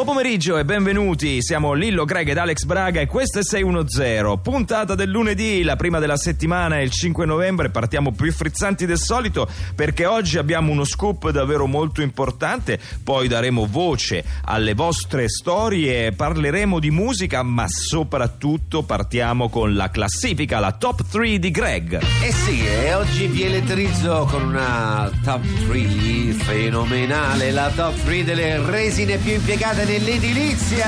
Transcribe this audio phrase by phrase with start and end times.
[0.00, 4.94] Buon pomeriggio e benvenuti, siamo Lillo Greg ed Alex Braga e questo è 610, puntata
[4.94, 10.06] del lunedì, la prima della settimana il 5 novembre, partiamo più frizzanti del solito perché
[10.06, 16.90] oggi abbiamo uno scoop davvero molto importante, poi daremo voce alle vostre storie, parleremo di
[16.90, 22.00] musica ma soprattutto partiamo con la classifica, la top 3 di Greg.
[22.22, 28.64] Eh sì, e oggi vi elettrizzo con una top 3 fenomenale, la top 3 delle
[28.64, 30.86] resine più impiegate nell'edilizia.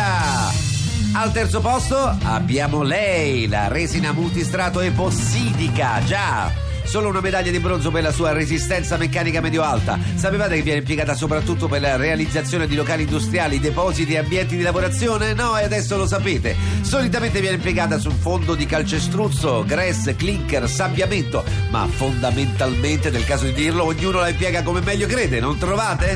[1.14, 6.61] Al terzo posto abbiamo lei, la resina multistrato epossidica, già.
[6.92, 9.98] Solo una medaglia di bronzo per la sua resistenza meccanica medio-alta.
[10.14, 14.62] Sapevate che viene impiegata soprattutto per la realizzazione di locali industriali, depositi e ambienti di
[14.62, 15.32] lavorazione?
[15.32, 16.54] No, e adesso lo sapete.
[16.82, 23.54] Solitamente viene impiegata sul fondo di calcestruzzo, gress, clinker, sabbiamento, ma fondamentalmente, nel caso di
[23.54, 26.14] dirlo, ognuno la impiega come meglio crede, non trovate?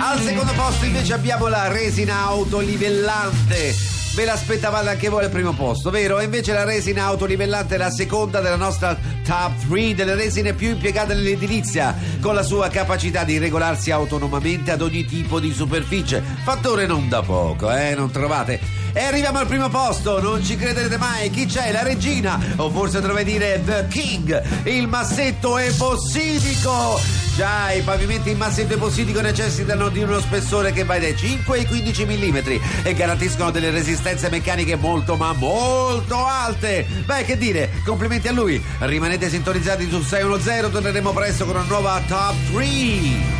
[0.00, 5.90] Al secondo posto invece abbiamo la resina autolivellante ve l'aspettavate anche voi al primo posto,
[5.90, 6.18] vero?
[6.18, 10.70] E invece la resina autolivellante è la seconda della nostra top 3 delle resine più
[10.70, 16.22] impiegate nell'edilizia, con la sua capacità di regolarsi autonomamente ad ogni tipo di superficie.
[16.42, 17.94] Fattore non da poco, eh?
[17.94, 18.79] Non trovate?
[18.92, 21.70] E arriviamo al primo posto, non ci crederete mai, chi c'è?
[21.70, 26.98] La regina, o forse dovrei dire The King, il massetto epossidico!
[27.36, 31.66] Già, i pavimenti in massetto epossidico necessitano di uno spessore che va dai 5 ai
[31.66, 32.36] 15 mm
[32.82, 36.84] e garantiscono delle resistenze meccaniche molto ma molto alte.
[37.04, 38.62] Beh, che dire, complimenti a lui.
[38.80, 43.39] Rimanete sintonizzati su 610, torneremo presto con una nuova Top 3.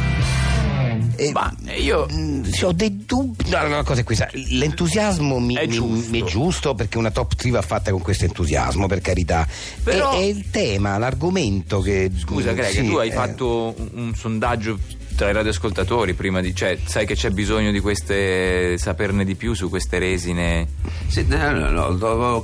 [1.20, 3.50] Eh, Ma io mh, ho dei dubbi.
[3.50, 6.10] No, la cosa è questa: l'entusiasmo mi, È mi- giusto.
[6.10, 9.46] mi è giusto perché una top 3 va fatta con questo entusiasmo, per carità.
[9.82, 12.10] Però- È, è il tema, l'argomento che.
[12.16, 14.78] Scusa, Greg, sì, tu hai eh, fatto un, sondaggio
[15.14, 16.54] tra i radioascoltatori prima di.
[16.54, 18.78] cioè, sai che c'è bisogno di queste.
[18.78, 20.66] saperne di più su queste resine.
[21.08, 22.42] Sì, no, no, no, ho- ho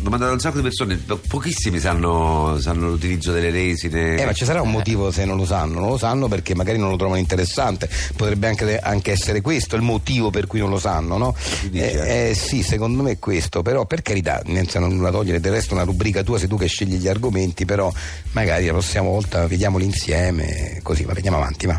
[0.00, 4.16] domandato a un sacco di persone, po- pochissimi sanno, sanno l'utilizzo delle resine.
[4.16, 6.78] Eh, ma ci sarà un motivo se non lo sanno, non lo sanno perché magari
[6.78, 10.78] non lo trovano interessante, potrebbe anche, anche essere questo il motivo per cui non lo
[10.78, 11.36] sanno, no?
[11.72, 15.72] Eh, eh, sì, secondo me è questo, però per carità, senza nulla togliere, del resto
[15.72, 17.92] è una rubrica tua, sei tu che scegli gli argomenti, però
[18.32, 21.76] magari la prossima volta vediamoli insieme, così, ma vediamo avanti, va.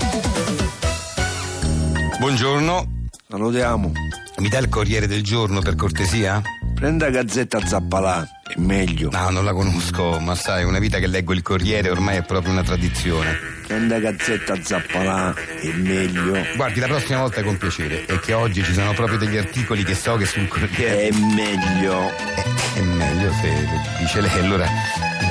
[2.20, 3.92] Buongiorno, Salutiamo.
[4.38, 6.42] mi dà il Corriere del Giorno per cortesia?
[6.81, 9.12] Prenda Gazzetta Zappalà, è meglio.
[9.12, 12.52] No, non la conosco, ma sai, una vita che leggo il Corriere ormai è proprio
[12.52, 13.38] una tradizione.
[13.68, 15.31] Prenda Gazzetta Zappalà,
[15.62, 16.44] è meglio.
[16.56, 18.06] Guardi, la prossima volta con piacere.
[18.06, 21.09] È che oggi ci sono proprio degli articoli che so che sul Corriere.
[21.09, 22.09] È meglio.
[22.18, 22.44] È,
[22.74, 24.66] è meglio se dice lei, allora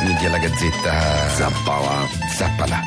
[0.04, 1.30] mi dia la gazzetta.
[1.30, 2.80] Zappalà, Zappalà.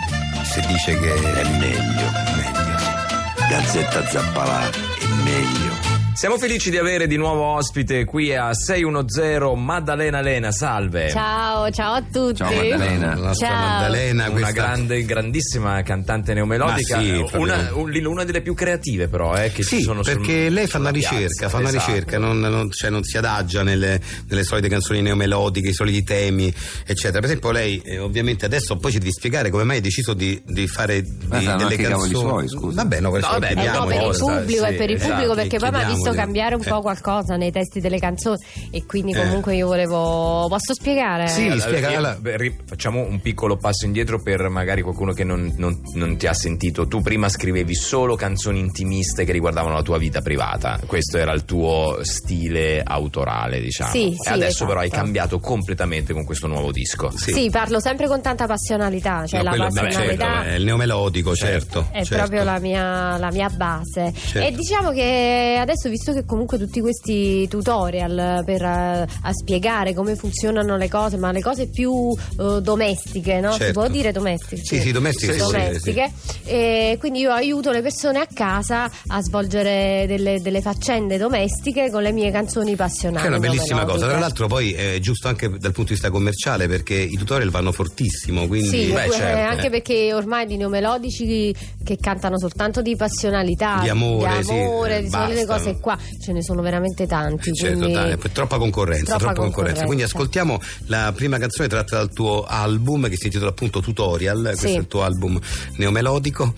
[0.45, 1.13] Se dice che.
[1.13, 2.11] è meglio.
[2.37, 3.45] meglio, sì.
[3.49, 5.72] Gazzetta Zappalà, è meglio.
[6.15, 11.09] Siamo felici di avere di nuovo ospite qui a 610 Maddalena Lena, salve.
[11.09, 12.35] Ciao, ciao a tutti.
[12.35, 13.57] Ciao Maddalena, la nostra Ciao.
[13.59, 19.51] Maddalena, Una grande, grandissima cantante neomelodica, sì, una, un- una delle più creative però, eh,
[19.51, 21.15] che ci Sì, sono sul- perché lei fa una sulla piazza.
[21.17, 21.85] ricerca, fa una Esatto.
[21.91, 26.53] ricerca, non, non- cioè non si adagia nelle, nelle solite canzoni neomelodiche, i soliti temi,
[26.85, 27.19] eccetera.
[27.19, 30.39] Per esempio, lei, eh, ovviamente, adesso poi ci devi spiegare come mai ha deciso di,
[30.45, 32.09] di fare di- delle canzoni.
[32.13, 32.81] suoi, scusa.
[32.83, 33.79] Vabbè, no, questo No, lo vabbè, Eh chiediamo.
[33.79, 36.17] no, per il pubblico sì, per il esatto, pubblico perché poi mi ha visto chiediamoli.
[36.17, 36.69] cambiare un Eh.
[36.69, 38.37] po' qualcosa nei testi delle canzoni
[38.71, 39.21] e quindi Eh.
[39.23, 41.27] comunque io volevo posso spiegare?
[41.27, 45.13] Sì, Allora, spiega, io- allora- beh, ri- facciamo un piccolo passo indietro per magari qualcuno
[45.13, 46.87] che non, non- non ti ha sentito.
[46.87, 50.79] Tu prima scrivevi solo canzoni intimiste che riguardavano la tua vita privata.
[50.85, 53.91] Questo era il tuo stile autorale, diciamo.
[53.91, 55.01] Sì, e sì, adesso però hai esatto.
[55.01, 57.11] cambiato completamente con questo nuovo disco.
[57.15, 57.49] Sì.
[57.53, 61.35] parlo sempre con tanta passionalità, cioè No, la quello- beh, passionalità certo, è il neomelodico,
[61.35, 61.87] certo.
[61.91, 62.15] è certo.
[62.15, 64.11] proprio la mia, la mia base.
[64.15, 64.39] Certo.
[64.47, 70.15] E diciamo che adesso, visto che comunque tutti questi tutorial per eh, a spiegare come
[70.15, 73.51] funzionano le cose, ma le cose più eh, domestiche, no?
[73.53, 73.79] Si Certo.
[73.79, 74.61] può dire domestiche?
[74.63, 76.11] Sì, sì, domestiche, sì, domestiche.
[76.45, 82.01] E quindi io aiuto le persone a casa a svolgere delle, delle faccende domestiche con
[82.01, 83.21] le mie canzoni passionali.
[83.21, 83.99] Che è una bellissima melodiche.
[83.99, 84.07] cosa.
[84.11, 87.71] Tra l'altro, poi è giusto anche dal punto di vista commerciale perché i tutorial vanno
[87.71, 88.47] fortissimo.
[88.47, 89.49] Quindi, Sì, Beh, que- certo.
[89.55, 91.53] anche perché ormai di neomelodici
[91.83, 95.97] che cantano soltanto di passionalità, Di amore, di, sì, amore, eh, di solite cose qua
[96.21, 97.53] ce ne sono veramente tanti.
[97.53, 97.93] Certo, quindi...
[97.93, 99.83] dai, poi troppa concorrenza, Troppa troppa concorrenza.
[99.83, 99.85] concorrenza.
[99.85, 104.67] Quindi ascoltiamo la prima canzone tratta dal tuo album che si intitola appunto Tutorial, questo
[104.67, 104.75] Sì.
[104.75, 105.37] è il tuo album
[105.77, 106.53] neomelodico,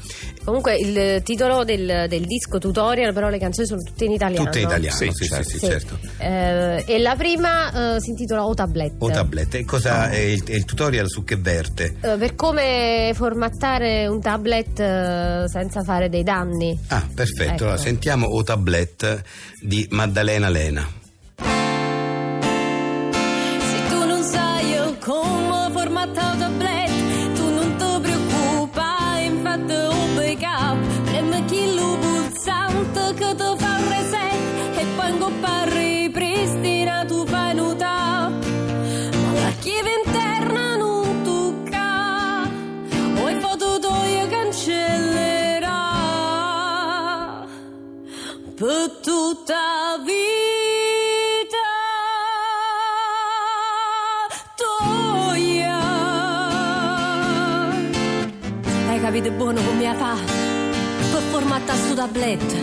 [0.45, 4.45] Comunque il titolo del, del disco tutorial, però le canzoni sono tutte in italiano.
[4.45, 5.49] tutte in italiano, Sì, sì, certo.
[5.49, 5.65] sì, Sì.
[5.65, 5.97] certo.
[6.19, 8.93] Eh, e la prima eh, si intitola O Tablet.
[8.99, 11.95] O tablet, e cosa è il, è il tutorial su che verte?
[11.99, 16.77] Eh, per come formattare un tablet eh, senza fare dei danni.
[16.89, 17.63] Ah, perfetto, Ecco.
[17.63, 18.43] allora sentiamo O
[19.59, 20.87] di Maddalena Lena.
[23.69, 26.84] Se tu non sai io come formattato tablet,
[48.55, 50.15] per tutta vita.
[54.55, 55.79] Toia.
[58.87, 60.15] Hai capito buono come fa?
[60.15, 62.53] Per formattare sto tablet.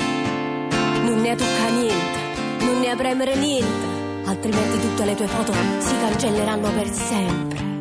[1.02, 3.86] Non ne tocca niente, non ne premere niente,
[4.24, 7.71] altrimenti tutte le tue foto si cancelleranno per sempre.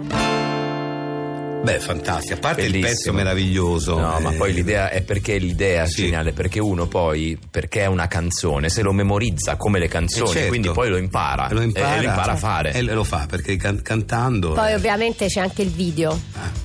[1.64, 2.90] Beh, fantastico, a parte il Bellissimo.
[2.96, 4.00] pezzo meraviglioso.
[4.00, 6.04] No, ma eh, poi l'idea è perché l'idea è Sì.
[6.06, 10.34] geniale, perché uno poi, perché è una canzone, se lo memorizza come le canzoni, eh,
[10.34, 10.48] certo.
[10.50, 12.74] quindi poi lo impara, lo impara, e, lo impara a fare.
[12.74, 14.54] E lo fa perché can- cantando.
[14.54, 16.20] Poi eh, ovviamente c'è anche il video.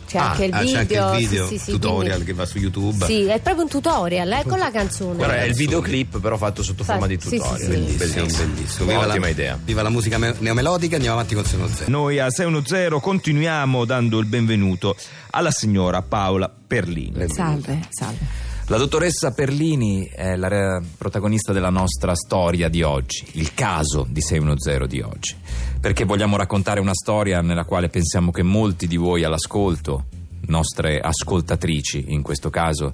[0.07, 0.73] C'è ah, anche il ah, video.
[0.73, 3.05] c'è anche il video sì, sì, tutorial quindi- che va su YouTube.
[3.05, 5.17] Sì, è proprio un tutorial, eh, con la canzone.
[5.17, 7.59] Guarda, è il videoclip però fatto sotto Fa- forma di sì, sì, tutorial.
[7.61, 7.67] sì.
[7.67, 8.87] Bellissimo, bellissimo.
[8.87, 9.59] Viva Ottima la, idea.
[9.63, 11.91] Viva la musica me- neomelodica, andiamo avanti con Seno Zero.
[11.91, 14.86] Noi a 610 continuiamo dando il benvenuto
[15.31, 17.29] alla signora Paola Perlini.
[17.29, 18.45] Salve, salve.
[18.69, 24.21] La dottoressa Perlini è la re- protagonista della nostra storia di oggi, il caso di
[24.21, 25.37] 610 di oggi.
[25.81, 30.07] Perché vogliamo raccontare una storia nella quale pensiamo che molti di voi all'ascolto,
[30.49, 32.93] nostre ascoltatrici in questo caso,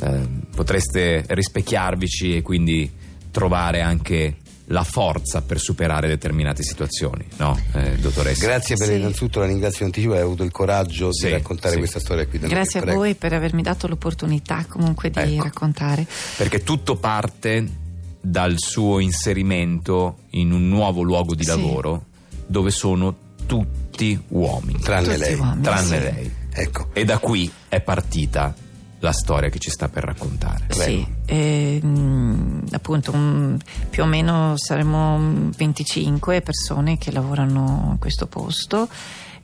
[0.00, 2.90] eh, potreste rispecchiarvici e quindi
[3.30, 4.38] trovare anche
[4.68, 8.46] la forza per superare determinate situazioni, no, eh, dottoressa?
[8.46, 8.94] Grazie per Sì.
[8.94, 11.78] innanzitutto la ringrazio in anticipo aver avuto il coraggio Sì, di raccontare sì.
[11.78, 12.38] questa storia qui.
[12.38, 12.98] Grazie a Prego.
[12.98, 15.42] voi per avermi dato l'opportunità comunque di Ecco.
[15.44, 16.06] raccontare.
[16.36, 17.82] Perché tutto parte
[18.20, 21.50] dal suo inserimento in un nuovo luogo di Sì.
[21.50, 22.06] lavoro
[22.46, 23.14] dove sono
[23.46, 25.34] tutti uomini, Tranne Tutti lei.
[25.34, 25.62] uomini.
[25.62, 26.02] tranne sì.
[26.02, 26.30] lei.
[26.56, 26.88] Ecco.
[26.94, 28.54] E da qui è partita
[29.04, 30.64] la storia che ci sta per raccontare.
[30.70, 33.58] Sì, ehm, appunto un-
[33.90, 38.88] più o meno saremo 25 persone che lavorano in questo posto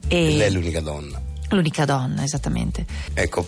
[0.07, 1.21] e Lei è l'unica donna.
[1.49, 2.85] l'unica donna esattamente.
[3.13, 3.45] Ecco.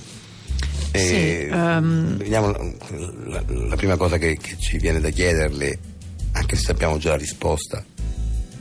[0.94, 2.18] Sì, ehm.
[2.18, 5.80] vediamo la, la prima cosa che, che ci viene da chiederle,
[6.33, 7.83] anche se sappiamo già la risposta,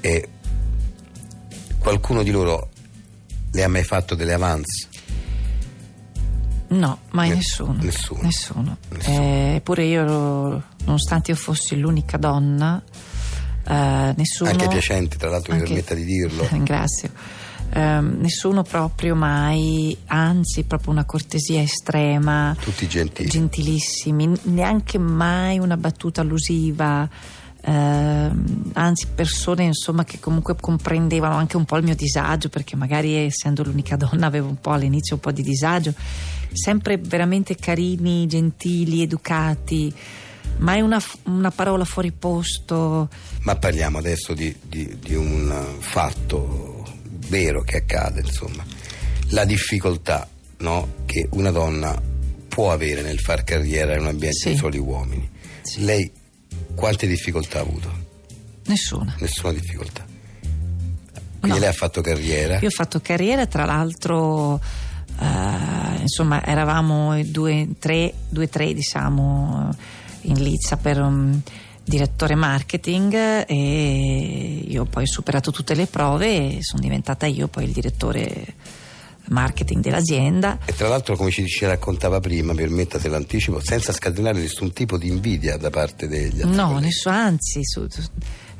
[0.00, 0.26] è
[1.78, 2.70] qualcuno di loro
[3.52, 4.88] le ha mai fatto delle avance?
[6.72, 7.76] No, mai Ne- nessuno.
[7.80, 8.20] nessuno.
[8.22, 8.76] Nessuno.
[8.88, 9.16] Nessuno.
[9.16, 12.82] Eh, Eppure io, nonostante io fossi l'unica donna,
[13.66, 14.50] eh, nessuno.
[14.50, 16.46] Anche piacente, tra l'altro, mi Anche- permetta di dirlo.
[16.50, 17.10] Ringrazio.
[17.74, 22.54] Ehm, nessuno proprio mai, anzi, proprio una cortesia estrema.
[22.60, 23.28] Tutti gentili.
[23.28, 27.08] Gentilissimi, neanche mai una battuta allusiva.
[27.62, 33.14] Ehm, anzi, persone insomma che comunque comprendevano anche un po' il mio disagio, perché magari
[33.14, 35.94] essendo l'unica donna avevo un po' all'inizio un po' di disagio.
[36.52, 39.92] Sempre veramente carini, gentili, educati,
[40.58, 43.08] mai una, f- una parola fuori posto.
[43.40, 46.84] Ma parliamo adesso di, di- di un eh, fatto
[47.28, 48.62] vero che accade, insomma.
[49.30, 51.98] La difficoltà no, che una donna
[52.48, 54.50] può avere nel far carriera in un ambiente Sì.
[54.50, 55.26] di soli uomini.
[55.62, 55.84] Sì.
[55.84, 56.12] Lei
[56.82, 57.88] quante difficoltà ha avuto?
[58.66, 59.14] Nessuna.
[59.20, 60.04] Nessuna difficoltà.
[61.38, 61.58] Quindi No.
[61.58, 62.58] lei ha fatto carriera.
[62.58, 64.60] Io ho fatto carriera, tra l'altro,
[65.20, 69.70] eh, insomma, eravamo due, tre, due, tre, diciamo,
[70.22, 71.40] in lizza per un
[71.84, 77.62] direttore marketing e io poi ho superato tutte le prove e sono diventata io poi
[77.64, 78.54] il direttore
[79.28, 80.58] marketing dell'azienda.
[80.64, 85.08] E tra l'altro, come ci, raccontava prima, permetta se l'anticipo, senza scatenare nessun tipo di
[85.08, 86.56] invidia da parte degli altri.
[86.56, 88.02] No, nessuno, anzi, su- su-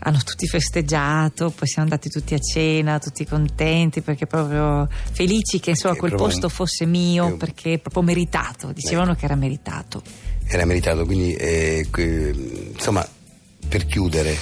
[0.05, 5.71] hanno tutti festeggiato, poi siamo andati tutti a cena, tutti contenti perché proprio felici che
[5.71, 10.03] insomma quel posto un- fosse mio io- perché proprio meritato, dicevano che era meritato.
[10.45, 11.87] Era meritato, quindi eh,
[12.73, 13.07] insomma,
[13.69, 14.37] per chiudere,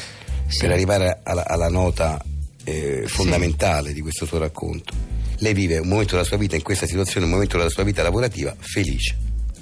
[0.46, 0.60] Sì.
[0.60, 2.22] per arrivare alla, alla nota
[2.64, 4.92] eh, fondamentale di questo suo racconto,
[5.40, 8.02] lei vive un momento della sua vita in questa situazione, un momento della sua vita
[8.02, 9.16] lavorativa felice.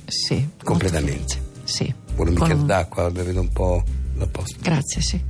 [0.07, 1.35] Sì, Completamente.
[1.35, 1.47] felice.
[1.65, 1.95] Sì.
[2.15, 3.85] Vuole un Con bicchiere un- d'acqua, vedo un po'.
[4.21, 4.57] a posto.
[4.61, 5.21] Grazie, sì.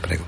[0.00, 0.24] Prego.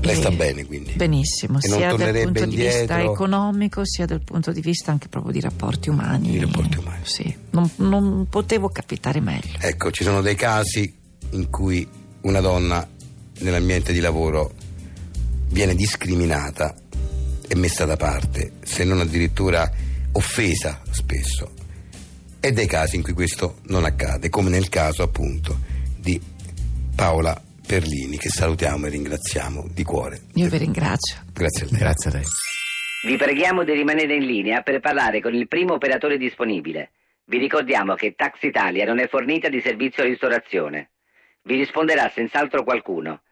[0.00, 0.92] Lei sta bene quindi?
[0.92, 3.12] Benissimo, E non sia dal punto di vista indietro?
[3.12, 6.30] economico sia dal punto di vista anche proprio di rapporti umani.
[6.32, 7.00] Di rapporti umani.
[7.04, 9.56] Sì, non, non potevo capitare meglio.
[9.60, 10.92] Ecco, ci sono dei casi
[11.30, 11.86] in cui
[12.22, 12.86] una donna
[13.38, 14.52] nell'ambiente di lavoro
[15.48, 16.74] viene discriminata
[17.46, 19.70] e messa da parte, se non addirittura
[20.12, 21.52] offesa spesso.
[22.40, 25.58] E dei casi in cui questo non accade, come nel caso appunto
[25.96, 26.20] di
[26.94, 30.20] Paola Perlini, che salutiamo e ringraziamo di cuore.
[30.34, 31.16] Io vi ringrazio.
[31.32, 31.80] Grazie a lei.
[31.80, 32.24] Grazie a lei.
[33.06, 36.92] Vi preghiamo di rimanere in linea per parlare con il primo operatore disponibile.
[37.26, 40.90] Vi ricordiamo che Tax Italia non è fornita di servizio ristorazione.
[41.42, 43.22] Vi risponderà senz'altro qualcuno.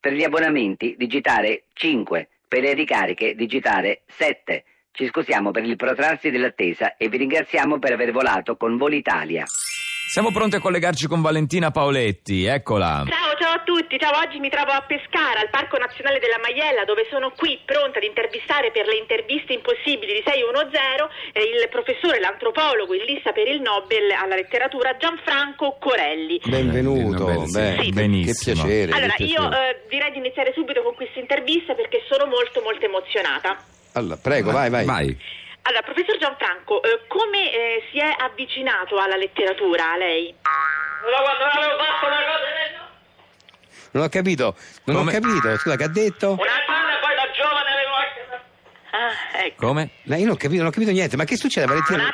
[0.00, 4.64] Per gli abbonamenti digitare 5, per le ricariche digitare 7.
[4.92, 9.44] Ci scusiamo per il protrarsi dell'attesa e vi ringraziamo per aver volato con Volitalia.
[9.46, 13.04] Siamo pronti a collegarci con Valentina Paoletti, eccola.
[13.08, 16.84] Ciao, ciao a tutti, ciao, oggi mi trovo a Pescara, al Parco Nazionale della Maiella,
[16.84, 20.72] dove sono qui pronta ad intervistare per le interviste impossibili di 610
[21.32, 26.40] eh, il professore, l'antropologo, in lista per il Nobel alla letteratura Gianfranco Corelli.
[26.42, 28.32] Benvenuto, Sì, beh, benissimo.
[28.32, 28.92] che piacere.
[28.92, 29.68] Allora, che io piacere.
[29.68, 33.58] eh, direi di iniziare subito con questa intervista perché sono molto molto emozionata.
[33.92, 34.86] Allora, prego, vai, vai.
[34.86, 35.16] Vai.
[35.64, 40.34] Allora, professor Gianfranco, eh, come eh, si è avvicinato alla letteratura, lei?
[43.92, 45.16] Non ho capito, non Come?
[45.16, 46.38] ho capito, scusa, che ha detto?
[48.90, 49.66] Ah, ecco.
[49.66, 49.90] Come?
[50.04, 52.10] No, io non ho capito, non ho capito niente, ma che succede Valentina?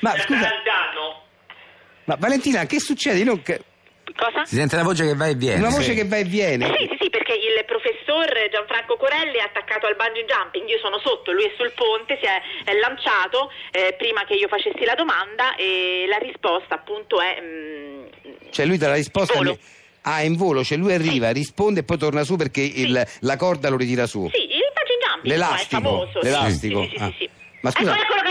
[0.00, 0.48] Ma scusa,
[2.04, 3.18] ma Valentina, che succede?
[3.18, 3.58] Io non ca-
[4.16, 4.44] Cosa?
[4.44, 5.58] Si sente la voce che va e viene.
[5.60, 5.94] una voce Sì.
[5.94, 6.66] che va e viene.
[6.76, 11.32] Sì, sì, sì, il professor Gianfranco Corelli è attaccato al bungee jumping, io sono sotto,
[11.32, 15.54] lui è sul ponte, si è, è lanciato eh, prima che io facessi la domanda
[15.56, 17.38] e la risposta appunto è...
[17.40, 18.04] mm,
[18.50, 19.58] Cioè lui dà la risposta Volo.
[20.06, 23.36] Ah, è in volo, cioè lui arriva, risponde e poi torna su perché il- la
[23.36, 24.28] corda lo ritira su.
[24.32, 26.10] Sì, il bungee jumping L'elastico, è famoso.
[26.20, 26.24] sì.
[26.26, 27.06] l'elastico, Sì, sì, sì, ah.
[27.06, 27.30] sì, sì.
[27.62, 28.23] Ma scusa- Ecco, arriva.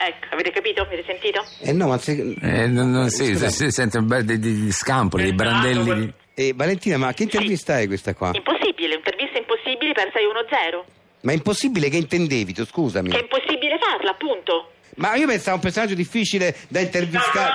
[0.00, 0.82] Ecco, avete capito?
[0.82, 1.44] Avete sentito?
[1.60, 2.12] Eh no, ma se...
[2.40, 5.94] Eh, non- non- sì, si, si sente un bel di, di- di scampoli, di brandelli.
[5.94, 8.30] di- Eh, Valentina, ma che intervista è questa qua?
[8.32, 10.96] Impossibile, intervista impossibile per 610.
[11.22, 13.10] Ma è impossibile che intendevi, tu scusami.
[13.10, 14.70] Che è impossibile farla, appunto.
[14.98, 17.52] Ma io pensavo un personaggio difficile da intervistare.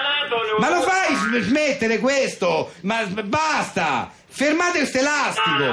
[0.60, 2.74] Ma lo fai sm- smettere questo?
[2.82, 4.12] Ma basta!
[4.28, 5.64] Fermate questo elastico!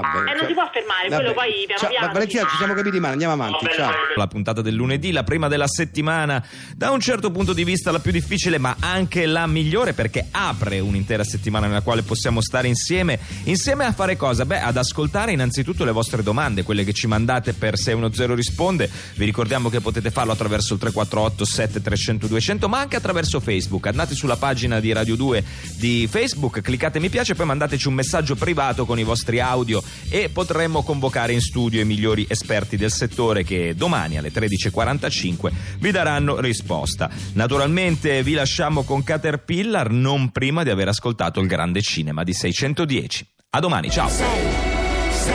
[0.00, 1.14] Vabbè, Eh, non si può fermare, Vabbè.
[1.22, 3.92] quello poi piano Ciao, piano ma Valentina, ci siamo capiti male, andiamo avanti, ciao.
[4.16, 6.44] La puntata del lunedì, la prima della settimana,
[6.76, 10.80] da un certo punto di vista la più difficile, ma anche la migliore perché apre
[10.80, 13.18] un'intera settimana nella quale possiamo stare insieme.
[13.44, 14.44] Insieme a fare cosa?
[14.44, 18.90] Beh, ad ascoltare innanzitutto le vostre domande, quelle che ci mandate per 610 risponde.
[19.14, 23.86] Vi ricordiamo che potete farlo attraverso il 348 7300 200, ma anche attraverso Facebook.
[23.86, 25.44] Andate sulla pagina di Radio 2
[25.76, 30.28] di Facebook, cliccate mi piace, poi mandateci un messaggio privato con i vostri audio e
[30.30, 36.40] potremmo convocare in studio i migliori esperti del settore che domani alle 13.45 vi daranno
[36.40, 37.10] risposta.
[37.34, 43.26] Naturalmente vi lasciamo con Caterpillar non prima di aver ascoltato il grande cinema di 610.
[43.50, 44.08] A domani, ciao!
[44.08, 44.26] 6
[45.10, 45.34] 6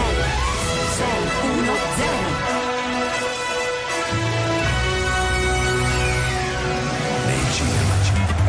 [0.98, 1.08] 6
[1.58, 2.18] 1 0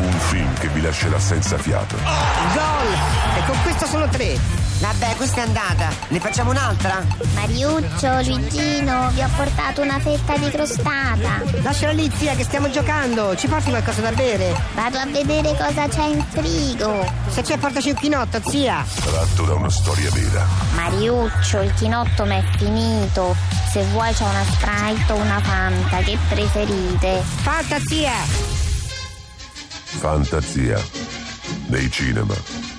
[0.01, 1.95] Un film che vi lascerà senza fiato.
[1.95, 3.20] Gol!
[3.41, 4.37] E con questo sono tre.
[4.79, 5.89] Vabbè, questa è andata.
[6.09, 7.03] Ne facciamo un'altra?
[7.33, 11.41] Mariuccio, Luigino, vi ho portato una fetta di crostata.
[11.63, 13.35] Lasciala lì, zia, che stiamo giocando.
[13.35, 14.55] Ci porti qualcosa da bere?
[14.75, 17.11] Vado a vedere cosa c'è in frigo.
[17.29, 18.85] Se c'è, portaci un chinotto, zia.
[18.93, 20.45] Tratto da una storia vera.
[20.75, 23.35] Mariuccio, il chinotto m'è finito.
[23.71, 27.23] Se vuoi c'è una Sprite o una Fanta, che preferite?
[27.41, 28.13] Fanta, zia.
[29.83, 30.79] Fantasia.
[31.67, 32.70] Nei cinema.